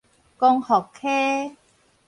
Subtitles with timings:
[0.35, 1.55] 光復溪